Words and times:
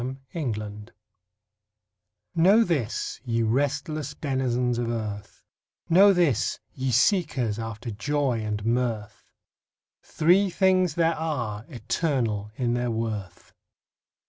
THREE 0.01 0.17
THINGS 0.55 0.89
Know 2.33 2.63
this, 2.63 3.21
ye 3.23 3.43
restless 3.43 4.15
denizens 4.15 4.79
of 4.79 4.89
earth, 4.89 5.43
Know 5.89 6.11
this, 6.11 6.59
ye 6.73 6.89
seekers 6.89 7.59
after 7.59 7.91
joy 7.91 8.39
and 8.41 8.65
mirth, 8.65 9.29
Three 10.01 10.49
things 10.49 10.95
there 10.95 11.13
are, 11.15 11.65
eternal 11.69 12.49
in 12.55 12.73
their 12.73 12.89
worth. 12.89 13.53